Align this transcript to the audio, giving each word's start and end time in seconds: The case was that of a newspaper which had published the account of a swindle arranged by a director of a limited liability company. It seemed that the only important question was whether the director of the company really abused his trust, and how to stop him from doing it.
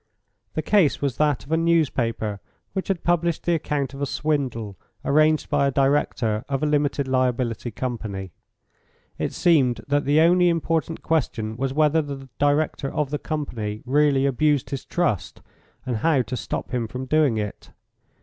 The 0.55 0.63
case 0.63 0.99
was 0.99 1.17
that 1.17 1.45
of 1.45 1.51
a 1.51 1.57
newspaper 1.57 2.39
which 2.73 2.87
had 2.87 3.03
published 3.03 3.43
the 3.45 3.53
account 3.53 3.93
of 3.93 4.01
a 4.01 4.07
swindle 4.07 4.75
arranged 5.05 5.47
by 5.47 5.67
a 5.67 5.71
director 5.71 6.43
of 6.49 6.63
a 6.63 6.65
limited 6.65 7.07
liability 7.07 7.69
company. 7.69 8.31
It 9.19 9.31
seemed 9.31 9.81
that 9.87 10.05
the 10.05 10.19
only 10.19 10.49
important 10.49 11.03
question 11.03 11.55
was 11.55 11.71
whether 11.71 12.01
the 12.01 12.27
director 12.39 12.91
of 12.91 13.11
the 13.11 13.19
company 13.19 13.83
really 13.85 14.25
abused 14.25 14.71
his 14.71 14.85
trust, 14.85 15.43
and 15.85 15.97
how 15.97 16.23
to 16.23 16.35
stop 16.35 16.71
him 16.71 16.87
from 16.87 17.05
doing 17.05 17.37
it. 17.37 17.69